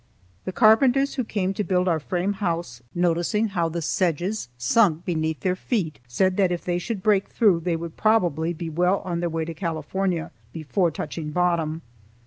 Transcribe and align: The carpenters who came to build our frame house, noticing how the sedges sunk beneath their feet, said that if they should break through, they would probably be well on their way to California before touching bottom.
The 0.45 0.51
carpenters 0.51 1.13
who 1.13 1.23
came 1.23 1.53
to 1.53 1.63
build 1.63 1.87
our 1.87 1.99
frame 1.99 2.33
house, 2.33 2.81
noticing 2.95 3.49
how 3.49 3.69
the 3.69 3.83
sedges 3.83 4.49
sunk 4.57 5.05
beneath 5.05 5.41
their 5.41 5.55
feet, 5.55 5.99
said 6.07 6.37
that 6.37 6.51
if 6.51 6.65
they 6.65 6.79
should 6.79 7.03
break 7.03 7.27
through, 7.29 7.59
they 7.59 7.75
would 7.75 7.97
probably 7.97 8.51
be 8.51 8.67
well 8.67 9.01
on 9.05 9.19
their 9.19 9.29
way 9.29 9.45
to 9.45 9.53
California 9.53 10.31
before 10.53 10.89
touching 10.89 11.29
bottom. 11.29 11.83